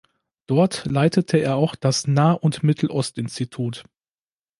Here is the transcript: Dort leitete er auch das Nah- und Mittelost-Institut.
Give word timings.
Dort 0.47 0.85
leitete 0.85 1.37
er 1.37 1.57
auch 1.57 1.75
das 1.75 2.07
Nah- 2.07 2.31
und 2.31 2.63
Mittelost-Institut. 2.63 3.83